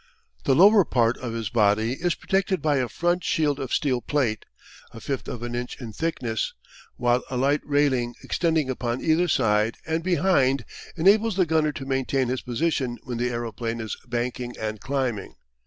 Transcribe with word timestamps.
The 0.45 0.55
lower 0.55 0.83
part 0.83 1.15
of 1.19 1.33
his 1.33 1.49
body 1.49 1.93
is 1.93 2.15
protected 2.15 2.59
by 2.59 2.77
a 2.77 2.89
front 2.89 3.23
shield 3.23 3.59
of 3.59 3.71
steel 3.71 4.01
plate, 4.01 4.45
a 4.95 4.99
fifth 4.99 5.27
of 5.27 5.43
an 5.43 5.53
inch 5.53 5.79
in 5.79 5.93
thickness, 5.93 6.55
while 6.97 7.21
a 7.29 7.37
light 7.37 7.61
railing 7.63 8.15
extending 8.23 8.67
upon 8.67 9.01
either 9.01 9.27
side 9.27 9.77
and 9.85 10.01
behind 10.03 10.65
enables 10.97 11.35
the 11.35 11.45
gunner 11.45 11.71
to 11.73 11.85
maintain 11.85 12.29
his 12.29 12.41
position 12.41 12.97
when 13.03 13.19
the 13.19 13.29
aeroplane 13.29 13.79
is 13.79 13.95
banking 14.07 14.55
and 14.57 14.81
climbing. 14.81 15.35